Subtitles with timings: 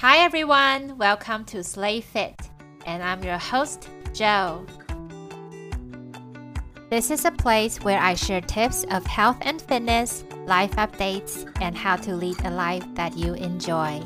[0.00, 2.38] Hi everyone, welcome to Stay Fit,
[2.84, 4.66] and I'm your host, Jo.
[6.90, 11.74] This is a place where I share tips of health and fitness, life updates, and
[11.74, 14.02] how to lead a life that you enjoy.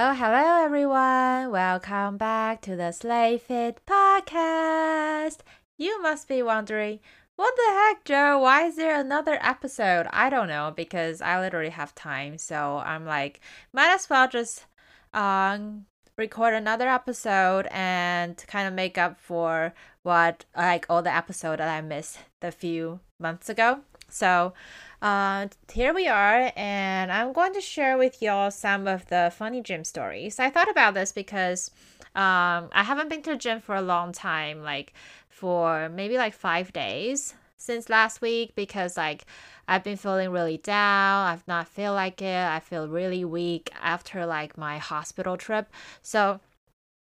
[0.00, 1.50] Hello, hello everyone.
[1.50, 5.38] Welcome back to the Stay Fit podcast.
[5.76, 7.00] You must be wondering,
[7.34, 8.38] what the heck, Jo?
[8.38, 10.06] Why is there another episode?
[10.12, 12.38] I don't know because I literally have time.
[12.38, 13.40] So I'm like,
[13.72, 14.66] might as well just
[15.12, 15.86] um
[16.16, 21.76] record another episode and kind of make up for what like all the episode that
[21.76, 23.80] I missed the few months ago.
[24.08, 24.52] So
[25.00, 29.62] uh, here we are, and I'm going to share with y'all some of the funny
[29.62, 30.38] gym stories.
[30.38, 31.70] I thought about this because
[32.14, 34.92] um, I haven't been to the gym for a long time, like
[35.28, 39.24] for maybe like five days since last week, because like
[39.68, 41.28] I've been feeling really down.
[41.28, 42.46] I've not feel like it.
[42.46, 45.68] I feel really weak after like my hospital trip.
[46.02, 46.40] So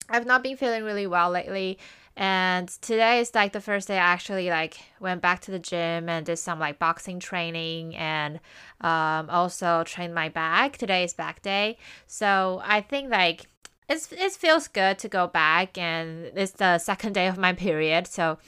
[0.09, 1.79] I've not been feeling really well lately
[2.17, 6.09] and today is like the first day I actually like went back to the gym
[6.09, 8.41] and did some like boxing training and
[8.81, 10.77] um, also trained my back.
[10.77, 13.47] Today is back day, so I think like
[13.89, 18.07] it's it feels good to go back and it's the second day of my period,
[18.07, 18.39] so.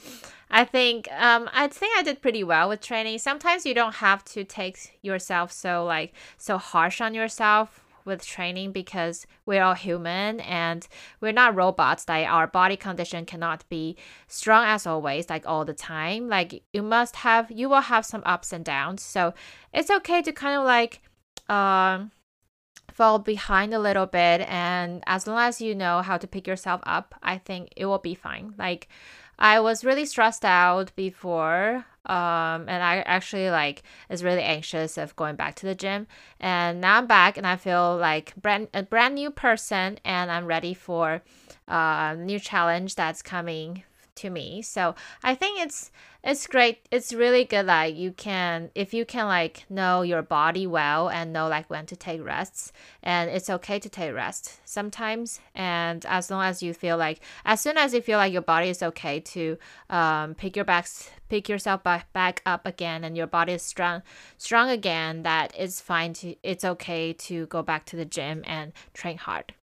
[0.47, 3.17] I think um I think I did pretty well with training.
[3.17, 8.71] Sometimes you don't have to take yourself so like so harsh on yourself with training
[8.71, 10.87] because we're all human and
[11.19, 12.07] we're not robots.
[12.07, 13.97] Like our body condition cannot be
[14.27, 16.29] strong as always like all the time.
[16.29, 19.01] Like you must have you will have some ups and downs.
[19.01, 19.33] So
[19.73, 21.01] it's okay to kind of like
[21.49, 22.11] um
[22.93, 24.41] fall behind a little bit.
[24.41, 27.99] And as long as you know how to pick yourself up i think it will
[27.99, 28.53] be fine.
[28.57, 28.87] Like
[29.37, 31.85] I was really stressed out before.
[32.05, 36.05] Um, and I actually like is really anxious of going back to the gym.
[36.39, 40.45] And now I'm back and I feel like brand a brand new person and I'm
[40.45, 41.23] ready for
[41.67, 43.83] a uh, new challenge that's coming
[44.15, 44.61] to me.
[44.61, 45.91] So I think it's
[46.23, 46.87] it's great.
[46.89, 51.31] It's really good like you can if you can like know your body well and
[51.31, 52.71] know like when to take rests
[53.03, 57.61] and it's okay to take rest sometimes and as long as you feel like as
[57.61, 59.57] soon as you feel like your body is okay to
[59.89, 64.01] um, pick your backs pick yourself back, back up again and your body is strong
[64.37, 68.73] strong again that it's fine to it's okay to go back to the gym and
[68.93, 69.53] train hard.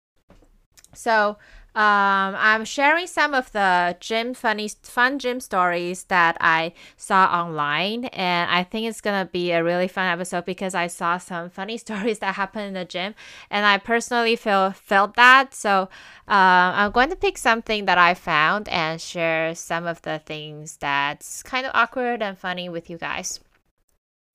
[0.95, 1.39] So
[1.75, 8.05] um, I'm sharing some of the gym funny fun gym stories that I saw online,
[8.07, 11.79] and I think it's gonna be a really fun episode because I saw some funny
[11.79, 13.15] stories that happened in the gym,
[13.51, 15.55] and I personally feel felt that.
[15.55, 15.89] So
[16.29, 20.77] uh, I'm going to pick something that I found and share some of the things
[20.77, 23.41] that's kind of awkward and funny with you guys.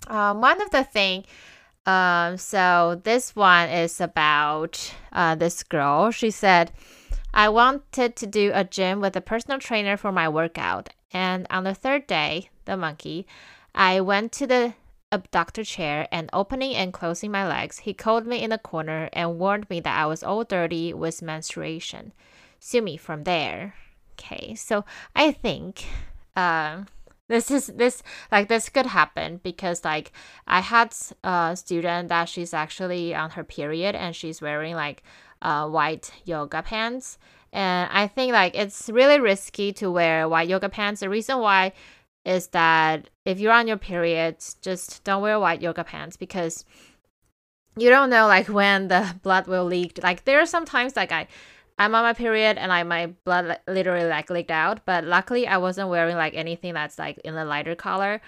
[0.08, 1.26] Um, one of the thing.
[1.86, 6.10] Um, so this one is about uh, this girl.
[6.10, 6.72] She said.
[7.38, 10.90] I wanted to do a gym with a personal trainer for my workout.
[11.14, 13.28] And on the third day, the monkey,
[13.76, 14.74] I went to the
[15.12, 19.38] abductor chair and opening and closing my legs, he called me in a corner and
[19.38, 22.12] warned me that I was all dirty with menstruation.
[22.60, 23.76] Sue me from there.
[24.14, 24.84] Okay, so
[25.16, 25.86] I think
[26.36, 26.86] uh,
[27.28, 30.12] this is this like this could happen because like
[30.48, 35.04] I had a student that she's actually on her period and she's wearing like
[35.42, 37.18] uh, white yoga pants.
[37.54, 41.02] And I think like it's really risky to wear white yoga pants.
[41.02, 41.74] The reason why
[42.26, 46.66] is that if you're on your period, just don't wear white yoga pants because
[47.78, 50.00] you don't know like when the blood will leak.
[50.04, 51.28] Like there are sometimes like I
[51.80, 55.58] I'm on my period and like my blood literally like leaked out, but luckily I
[55.58, 58.20] wasn't wearing like anything that's like in a lighter color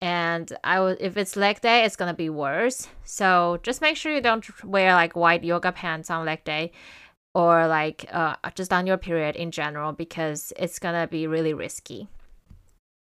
[0.00, 2.88] and I would if it's leg day, it's gonna be worse.
[3.04, 6.72] So just make sure you don't wear like white yoga pants on leg day,
[7.34, 12.08] or like uh, just on your period in general because it's gonna be really risky.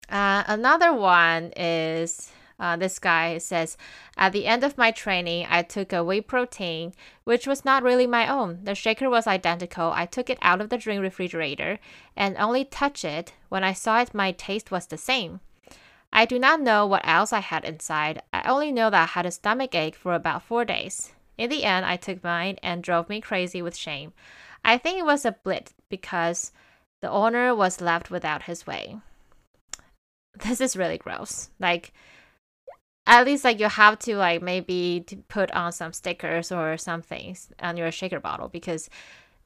[0.09, 3.77] Uh, another one is uh, this guy says,
[4.17, 6.93] At the end of my training, I took a whey protein,
[7.23, 8.59] which was not really my own.
[8.63, 9.91] The shaker was identical.
[9.91, 11.79] I took it out of the drink refrigerator
[12.17, 13.33] and only touched it.
[13.47, 15.39] When I saw it, my taste was the same.
[16.11, 18.21] I do not know what else I had inside.
[18.33, 21.13] I only know that I had a stomach ache for about four days.
[21.37, 24.13] In the end, I took mine and drove me crazy with shame.
[24.65, 26.51] I think it was a blip because
[27.01, 28.97] the owner was left without his whey.
[30.43, 31.49] This is really gross.
[31.59, 31.93] Like,
[33.07, 37.01] at least like you have to like maybe to put on some stickers or some
[37.01, 38.89] things on your shaker bottle because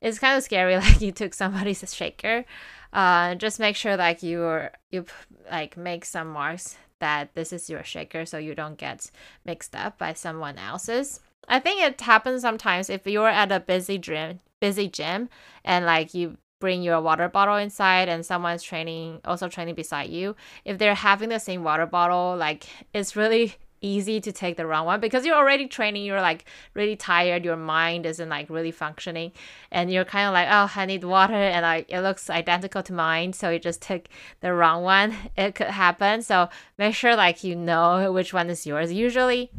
[0.04, 2.46] it's kind of scary like you took somebody's shaker
[2.94, 5.06] uh, just make sure like you you
[5.50, 9.10] like make some marks that this is your shaker so you don't get
[9.46, 11.20] mixed up by someone else's.
[11.50, 15.28] I think it happens sometimes if you're at a busy gym busy gym
[15.66, 20.34] and like you bring your water bottle inside and someone's training also training beside you
[20.64, 22.64] if they're having the same water bottle like
[22.94, 26.95] it's really easy to take the wrong one because you're already training you're like really
[26.95, 29.31] tired your mind isn't like really functioning
[29.71, 32.94] and you're kind of like oh i need water and like it looks identical to
[32.94, 34.07] mine so you just took
[34.39, 35.15] the wrong one.
[35.38, 38.94] It could happen so make sure like you know which one is yours.
[38.94, 39.51] Usually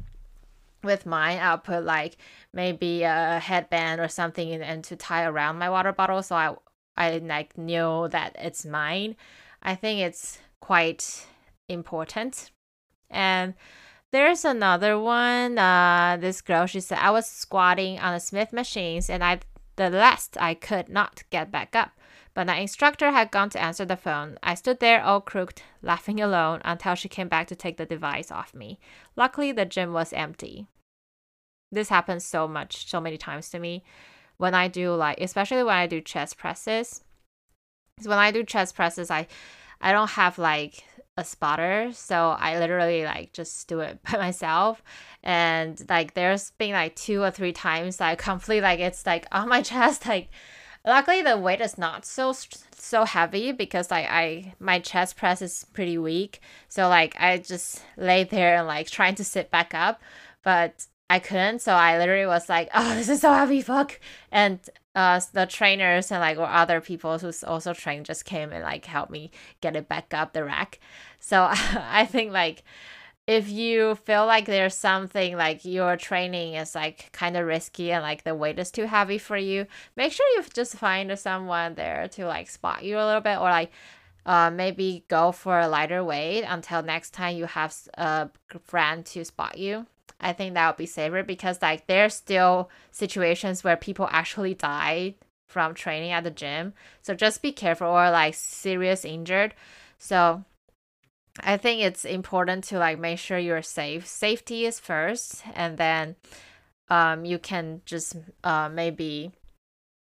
[0.83, 2.17] with mine i'll put like
[2.53, 6.55] maybe a headband or something and to tie around my water bottle so i
[6.97, 9.17] i like know that it's mine.
[9.63, 11.27] I think it's quite
[11.69, 12.51] important
[13.11, 13.55] and
[14.15, 15.59] there's another one.
[15.59, 19.41] Uh, this girl, she said, I was squatting on the Smith machines and I
[19.77, 21.91] the last I could not get back up.
[22.33, 24.39] But my instructor had gone to answer the phone.
[24.43, 28.31] I stood there all crooked, laughing alone until she came back to take the device
[28.31, 28.79] off me.
[29.17, 30.67] Luckily, the gym was empty.
[31.73, 33.85] This happens so much, so many times to me
[34.37, 37.03] when I do like, especially when I do chest presses.
[37.97, 39.27] Because when I do chest presses, I,
[39.81, 40.85] I don't have like
[41.17, 44.83] a spotter so i literally like just do it by myself.
[45.23, 49.49] And like there's been like two or three times i completely like it's like on
[49.49, 50.29] my chest like
[50.85, 52.35] luckily the weight is not so
[52.73, 56.41] so heavy because like i my chest press is pretty weak.
[56.69, 60.03] So like i just lay there and like trying to sit back up.
[60.43, 64.71] But i couldn't so i literally was like oh this is so heavy fuck and
[64.95, 69.11] uh, the trainers and like other people who's also trained just came and like helped
[69.11, 69.31] me
[69.61, 70.79] get it back up the rack.
[71.19, 72.63] So I think like
[73.27, 78.03] if you feel like there's something like your training is like kind of risky and
[78.03, 79.67] like the weight is too heavy for you,
[79.97, 83.51] make sure you just find someone there to like spot you a little bit or
[83.51, 83.73] like
[84.27, 88.31] uh, maybe go for a lighter weight until next time you have a
[88.63, 89.87] friend to spot you.
[90.21, 95.15] I think that would be safer because like there's still situations where people actually die
[95.49, 96.73] from training at the gym.
[97.03, 99.55] So just be careful or like serious injured.
[99.99, 100.45] So
[101.41, 104.07] I think it's important to like make sure you're safe.
[104.07, 106.17] Safety is first and then
[106.89, 109.33] um you can just uh maybe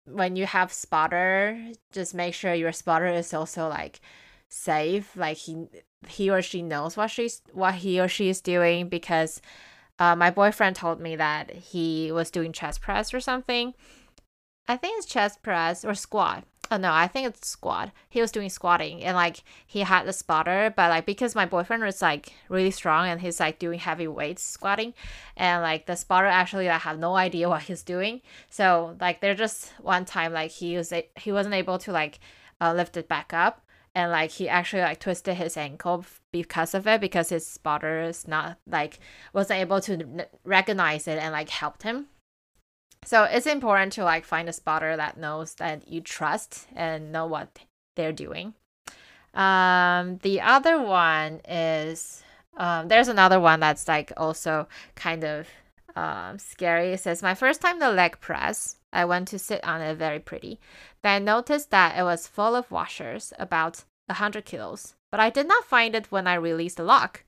[0.05, 1.57] when you have spotter
[1.93, 4.01] just make sure your spotter is also like
[4.49, 5.65] safe like he
[6.07, 9.41] he or she knows what she's what he or she is doing because
[9.99, 13.73] uh, my boyfriend told me that he was doing chest press or something.
[14.67, 16.45] I think it's chest press or squat.
[16.71, 17.91] Oh no, I think it's squat.
[18.09, 21.83] He was doing squatting and like he had the spotter, but like because my boyfriend
[21.83, 24.93] was like really strong and he's like doing heavy weights squatting,
[25.35, 28.21] and like the spotter actually I have no idea what he's doing.
[28.49, 32.19] So like there just one time like he was he wasn't able to like
[32.61, 33.61] uh, lift it back up,
[33.95, 38.27] and like he actually like twisted his ankle because of it because his spotter is
[38.27, 38.99] not like
[39.33, 42.07] wasn't able to recognize it and like helped him.
[43.05, 47.27] So it's important to like find a spotter that knows that you trust and know
[47.27, 47.59] what
[47.95, 48.53] they're doing.
[49.33, 52.23] Um the other one is
[52.57, 55.47] um there's another one that's like also kind of
[55.95, 59.81] um scary it says my first time the leg press I went to sit on
[59.81, 60.59] it very pretty.
[61.01, 65.29] Then I noticed that it was full of washers, about a 100 kilos, but I
[65.29, 67.23] did not find it when I released the lock.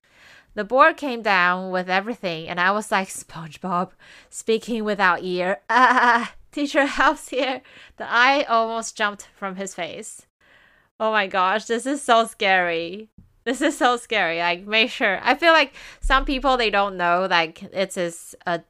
[0.54, 3.92] The board came down with everything, and I was like SpongeBob,
[4.30, 5.62] speaking without ear.
[5.70, 7.62] Ah, teacher helps here.
[7.98, 10.28] The eye almost jumped from his face.
[10.98, 13.10] Oh my gosh, this is so scary.
[13.46, 14.40] This is so scary.
[14.40, 15.20] Like, make sure.
[15.22, 18.62] I feel like some people they don't know like it is is a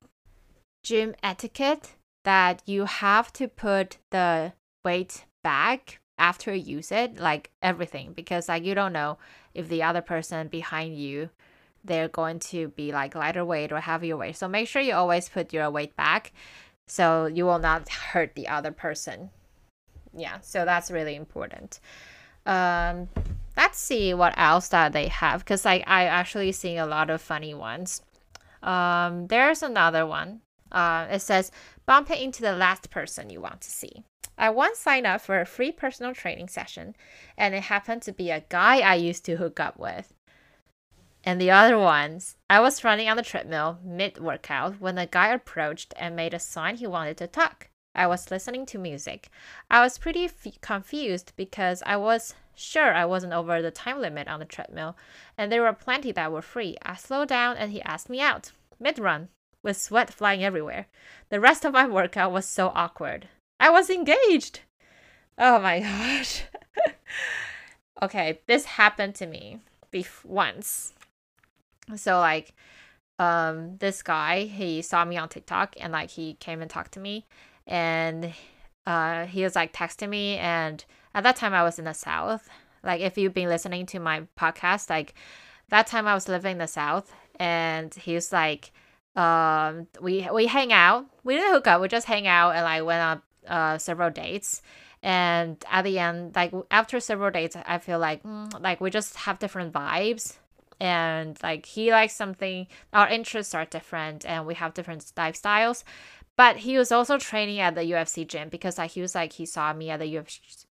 [0.84, 1.94] gym etiquette
[2.26, 4.54] that you have to put the
[4.84, 9.18] weight back after you use it, like everything, because like you don't know
[9.54, 11.30] if the other person behind you
[11.86, 14.36] they're going to be like lighter weight or heavier weight.
[14.36, 16.34] So make sure you always put your weight back
[16.88, 19.30] so you will not hurt the other person.
[20.16, 21.80] Yeah, so that's really important.
[22.46, 23.08] Um,
[23.58, 27.22] let's see what else that they have because like I actually see a lot of
[27.22, 28.02] funny ones.
[28.62, 30.42] Um, there's another one.
[30.72, 31.52] Uh, it says
[31.86, 34.04] bump it into the last person you want to see.
[34.38, 36.96] I once signed up for a free personal training session,
[37.38, 40.14] and it happened to be a guy I used to hook up with.
[41.24, 45.30] And the other ones, I was running on the treadmill mid workout when a guy
[45.30, 47.70] approached and made a sign he wanted to talk.
[47.96, 49.30] I was listening to music.
[49.70, 54.28] I was pretty f- confused because I was sure I wasn't over the time limit
[54.28, 54.98] on the treadmill,
[55.38, 56.76] and there were plenty that were free.
[56.84, 59.30] I slowed down and he asked me out, mid run,
[59.64, 60.88] with sweat flying everywhere.
[61.30, 63.28] The rest of my workout was so awkward.
[63.60, 64.62] I was engaged!
[65.38, 66.44] Oh my gosh.
[68.02, 69.60] okay, this happened to me
[69.92, 70.94] bef- once.
[71.96, 72.54] So, like,
[73.20, 77.00] um, this guy, he saw me on TikTok and, like, he came and talked to
[77.00, 77.26] me
[77.68, 78.34] and
[78.86, 82.50] uh, he was like texting me and at that time i was in the south.
[82.84, 85.16] Like if you've been listening to my podcast like
[85.70, 88.72] that time i was living in the south and he was like
[89.16, 91.06] um we we hang out.
[91.24, 91.82] We didn't hook up.
[91.82, 94.62] We just hang out and like went on uh several dates.
[95.02, 99.16] And at the end like after several dates i feel like mm, like we just
[99.16, 100.38] have different vibes.
[100.80, 105.84] And like he likes something our interests are different and we have different lifestyles
[106.38, 109.46] but he was also training at the UFC gym because like he was like he
[109.46, 110.22] saw me at the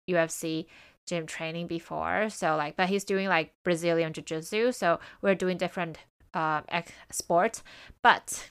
[0.08, 0.66] UFC
[1.06, 2.28] gym training before.
[2.30, 4.72] So like, but he's doing like Brazilian jiu jitsu.
[4.72, 5.98] So we're doing different
[6.32, 6.62] uh,
[7.10, 7.62] sports.
[8.02, 8.50] But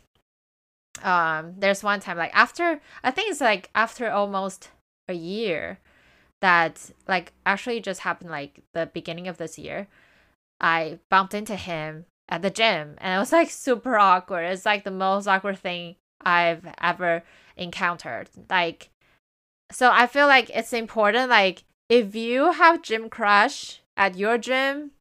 [1.03, 4.69] um, there's one time like after I think it's like after almost
[5.07, 5.79] a year
[6.41, 9.87] that like actually just happened like the beginning of this year.
[10.61, 14.43] I bumped into him at the gym and it was like super awkward.
[14.43, 17.23] It's like the most awkward thing I've ever
[17.55, 18.29] encountered.
[18.49, 18.89] Like,
[19.71, 21.29] so I feel like it's important.
[21.29, 24.91] Like, if you have gym crush at your gym,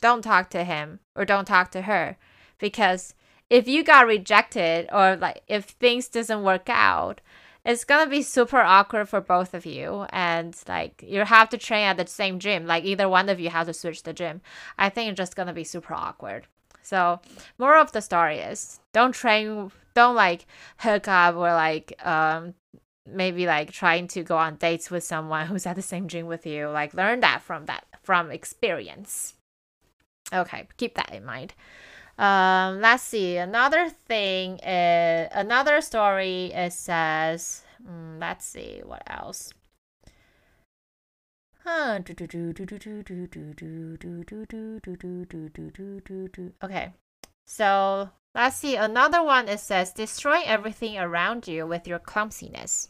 [0.00, 2.16] don't talk to him or don't talk to her,
[2.58, 3.14] because
[3.50, 7.20] if you got rejected or like if things doesn't work out,
[7.64, 11.84] it's gonna be super awkward for both of you and like you have to train
[11.84, 14.40] at the same gym like either one of you has to switch the gym
[14.78, 16.46] i think it's just gonna be super awkward
[16.82, 17.20] so
[17.58, 20.44] more of the story is don't train don't like
[20.78, 22.54] hook up or like um
[23.06, 26.44] maybe like trying to go on dates with someone who's at the same gym with
[26.44, 29.34] you like learn that from that from experience
[30.32, 31.54] okay keep that in mind
[32.18, 39.52] um let's see another thing is another story it says mm, let's see what else
[41.64, 42.00] Huh.
[46.64, 46.92] okay
[47.48, 52.88] so Let's see, another one it says destroy everything around you with your clumsiness.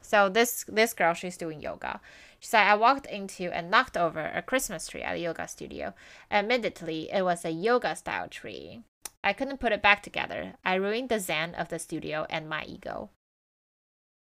[0.00, 2.00] So this this girl, she's doing yoga.
[2.40, 5.92] She said, I walked into and knocked over a Christmas tree at a yoga studio.
[6.30, 8.84] Admittedly, it was a yoga style tree.
[9.22, 10.54] I couldn't put it back together.
[10.64, 13.10] I ruined the zen of the studio and my ego.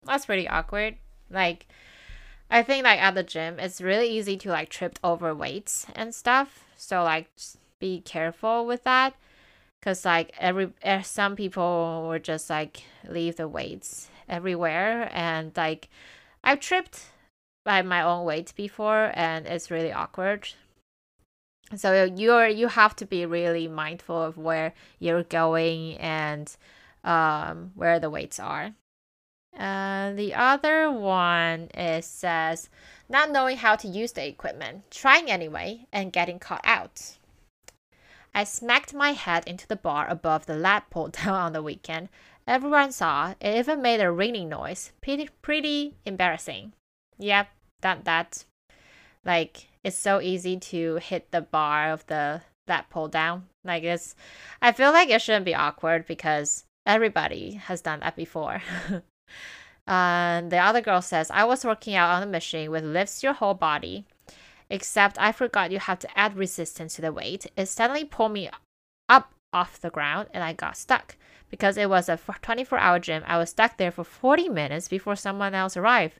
[0.04, 0.96] That's pretty awkward.
[1.28, 1.66] Like,
[2.50, 6.14] I think like at the gym, it's really easy to like trip over weights and
[6.14, 6.64] stuff.
[6.76, 7.28] So like,
[7.80, 9.14] be careful with that
[9.84, 15.90] because like every eh, some people would just like leave the weights everywhere and like
[16.42, 17.10] i've tripped
[17.64, 20.48] by my own weight before and it's really awkward.
[21.74, 26.54] So you're you have to be really mindful of where you're going and
[27.02, 28.74] um, where the weights are.
[29.58, 32.68] Uh, the other one is says
[33.08, 34.90] not knowing how to use the equipment.
[34.90, 37.16] Trying anyway and getting caught out
[38.34, 42.08] I smacked my head into the bar above the lat pull down on the weekend.
[42.46, 43.34] Everyone saw.
[43.40, 44.92] It even made a ringing noise.
[45.00, 46.72] Pretty, pretty embarrassing.
[47.18, 47.48] Yep,
[47.82, 48.44] that that.
[49.24, 53.46] Like it's so easy to hit the bar of the lat pull down.
[53.64, 54.14] Like it's,
[54.60, 58.62] I feel like it shouldn't be awkward because everybody has done that before.
[59.86, 63.34] and the other girl says, I was working out on the machine with lifts your
[63.34, 64.06] whole body
[64.70, 67.46] except I forgot you have to add resistance to the weight.
[67.56, 68.50] It suddenly pulled me
[69.08, 71.16] up off the ground and I got stuck.
[71.50, 75.14] Because it was a 24 hour gym, I was stuck there for 40 minutes before
[75.14, 76.18] someone else arrived.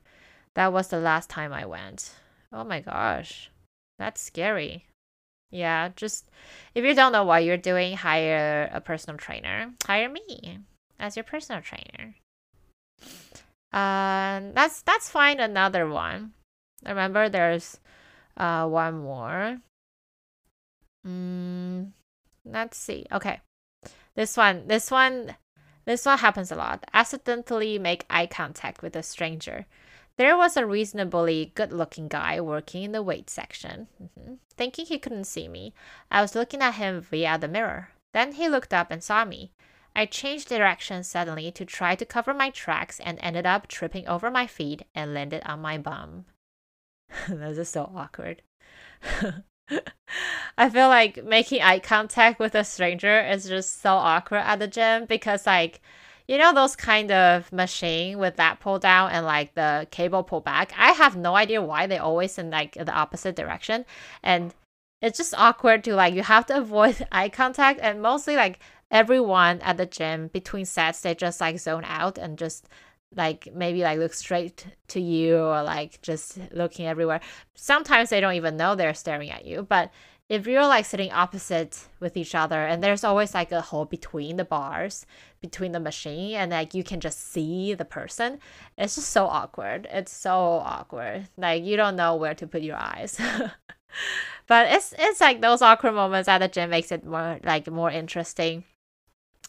[0.54, 2.14] That was the last time I went.
[2.52, 3.50] Oh my gosh,
[3.98, 4.86] that's scary.
[5.50, 6.28] Yeah, just
[6.74, 9.72] if you don't know what you're doing, hire a personal trainer.
[9.86, 10.60] Hire me
[11.00, 12.14] as your personal trainer.
[13.72, 15.40] Uh, that's that's fine.
[15.40, 16.32] Another one.
[16.86, 17.80] Remember, there's
[18.36, 19.58] uh, one more.
[21.06, 21.92] Mm,
[22.44, 23.06] let's see.
[23.12, 23.40] Okay.
[24.14, 25.36] This one, this one,
[25.84, 26.84] this one happens a lot.
[26.92, 29.66] Accidentally make eye contact with a stranger.
[30.16, 33.88] There was a reasonably good looking guy working in the weight section.
[34.00, 34.34] Mm-hmm.
[34.56, 35.74] Thinking he couldn't see me,
[36.10, 37.90] I was looking at him via the mirror.
[38.12, 39.50] Then he looked up and saw me.
[39.96, 44.30] I changed direction suddenly to try to cover my tracks and ended up tripping over
[44.30, 46.26] my feet and landed on my bum.
[47.28, 48.42] This is so awkward.
[50.58, 54.68] I feel like making eye contact with a stranger is just so awkward at the
[54.68, 55.80] gym because like
[56.28, 60.40] you know those kind of machine with that pull down and like the cable pull
[60.40, 60.72] back.
[60.78, 63.84] I have no idea why they always in like the opposite direction,
[64.22, 64.54] and
[65.02, 68.58] it's just awkward to like you have to avoid eye contact and mostly like
[68.90, 72.68] everyone at the gym between sets they just like zone out and just
[73.16, 77.20] like maybe like look straight to you or like just looking everywhere.
[77.54, 79.90] Sometimes they don't even know they're staring at you, but
[80.28, 84.36] if you're like sitting opposite with each other and there's always like a hole between
[84.38, 85.04] the bars
[85.42, 88.38] between the machine and like you can just see the person
[88.78, 89.86] it's just so awkward.
[89.90, 91.28] It's so awkward.
[91.36, 93.20] Like you don't know where to put your eyes.
[94.46, 97.90] But it's it's like those awkward moments at the gym makes it more like more
[97.90, 98.64] interesting.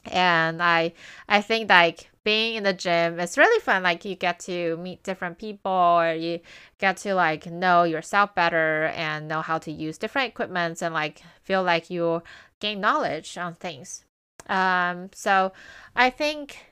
[0.05, 0.93] And i
[1.27, 5.03] i think like being in the gym is really fun like you get to meet
[5.03, 6.39] different people or you
[6.79, 11.21] get to like know yourself better and know how to use different equipments and like
[11.43, 12.21] feel like you
[12.59, 14.03] gain knowledge on things.
[14.49, 15.53] Um so
[15.95, 16.65] i think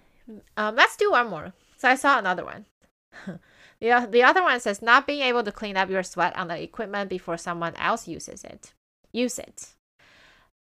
[0.58, 1.54] um let's do one more.
[1.78, 2.66] So i saw another one.
[3.80, 6.64] The, the other one says not being able to clean up your sweat on the
[6.64, 8.72] equipment before someone else uses it.
[9.12, 9.74] Use it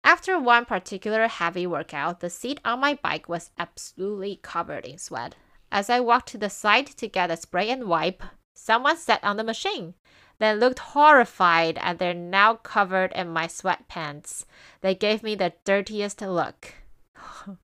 [0.07, 5.35] after one particular heavy workout, the seat on my bike was absolutely covered in sweat.
[5.73, 8.23] As I walked to the side to get a spray and wipe,
[8.55, 9.95] someone sat on the machine,
[10.39, 14.45] then looked horrified at their now covered in my sweatpants.
[14.81, 16.75] They gave me the dirtiest look.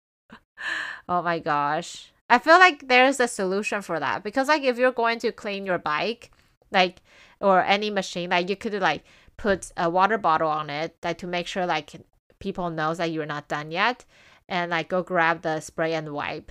[1.09, 2.13] oh my gosh.
[2.29, 5.65] I feel like there's a solution for that because like if you're going to clean
[5.65, 6.33] your bike,
[6.73, 7.03] like
[7.41, 9.05] or any machine, like you could like
[9.37, 11.95] put a water bottle on it like to make sure like
[12.43, 14.05] people knows that you're not done yet
[14.49, 16.51] and like go grab the spray and wipe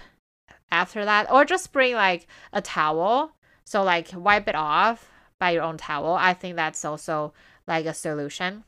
[0.71, 3.33] after that or just bring like a towel.
[3.65, 6.15] So like wipe it off by your own towel.
[6.15, 7.33] I think that's also
[7.67, 8.63] like a solution.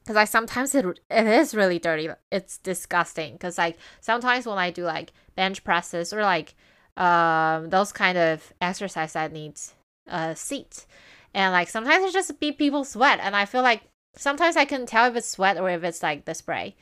[0.00, 2.10] Because like sometimes it, it is really dirty.
[2.30, 3.32] It's disgusting.
[3.32, 6.54] Because like sometimes when i do like bench presses or like
[6.98, 9.74] um those kind of exercise that needs
[10.06, 10.84] a seat
[11.32, 13.82] and like sometimes it just be people sweat and i feel like
[14.16, 16.74] sometimes I can tell if it's sweat or if it's like the spray.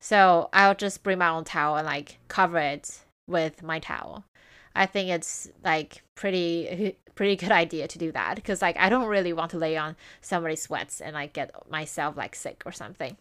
[0.00, 4.24] So I'll just bring my own towel and like cover it with my towel.
[4.74, 9.08] I think it's like pretty pretty good idea to do that because like I don't
[9.08, 13.16] really want to lay on somebody's sweats and like get myself like sick or something.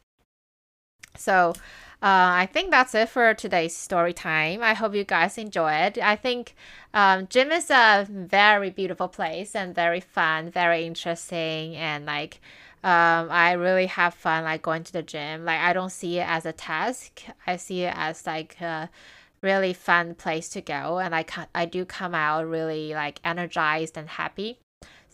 [1.15, 1.53] So
[2.01, 4.61] uh, I think that's it for today's story time.
[4.61, 5.97] I hope you guys enjoyed.
[5.97, 6.55] I think
[6.93, 12.39] um, gym is a very beautiful place and very fun, very interesting, and like
[12.83, 15.45] um, I really have fun like going to the gym.
[15.45, 17.23] Like I don't see it as a task.
[17.45, 18.89] I see it as like a
[19.41, 23.97] really fun place to go, and I can I do come out really like energized
[23.97, 24.59] and happy.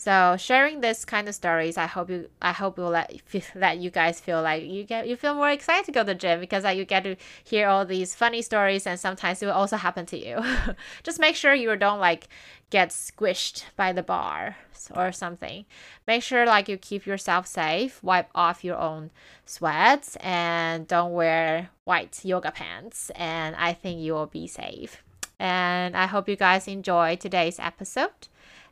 [0.04, 3.22] So sharing this kind of stories, I hope you I hope will let
[3.56, 6.14] let you guys feel like you get you feel more excited to go to the
[6.14, 9.54] gym because like, you get to hear all these funny stories and sometimes it will
[9.54, 10.44] also happen to you.
[11.04, 12.28] Just make sure you don't like
[12.70, 14.58] get squished by the bar
[14.94, 15.64] or something.
[16.06, 19.10] Make sure like you keep yourself safe, wipe off your own
[19.46, 25.02] sweats and don't wear white yoga pants and I think you will be safe.
[25.40, 28.28] And I hope you guys enjoy today's episode